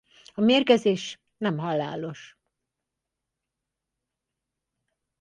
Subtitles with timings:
[0.33, 2.37] A mérgezés nem halálos.